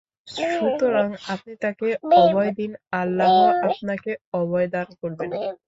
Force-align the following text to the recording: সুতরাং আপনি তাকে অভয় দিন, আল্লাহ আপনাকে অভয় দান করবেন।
সুতরাং 0.27 1.07
আপনি 1.27 1.53
তাকে 1.55 1.87
অভয় 2.13 2.51
দিন, 2.51 2.71
আল্লাহ 2.91 3.31
আপনাকে 3.69 4.11
অভয় 4.33 4.67
দান 4.67 4.87
করবেন। 5.01 5.29